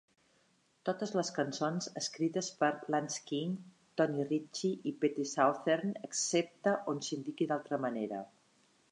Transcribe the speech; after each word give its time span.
Totes 0.89 1.11
les 1.17 1.27
cançons 1.33 1.89
escrites 1.99 2.47
per 2.61 2.69
Lance 2.95 3.19
King, 3.31 3.51
Tony 4.01 4.17
Ritchie 4.29 4.79
i 4.91 4.93
Pete 5.03 5.25
Southern, 5.33 5.93
excepte 6.09 6.73
on 6.95 7.03
s'indiqui 7.09 7.49
d'altra 7.53 7.79
manera. 7.85 8.23